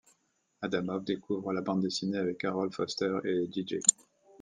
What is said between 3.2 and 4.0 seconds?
et Jijé.